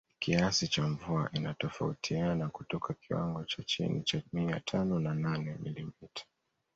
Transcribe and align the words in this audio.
Kiasi 0.19 0.67
cha 0.67 0.83
mvua 0.87 1.29
inatofautiana 1.33 2.49
kutoka 2.49 2.93
kiwango 2.93 3.45
cha 3.45 3.63
chini 3.63 4.03
cha 4.03 4.21
mia 4.33 4.59
tano 4.59 4.99
na 4.99 5.13
nane 5.13 5.55
milimita 5.59 6.23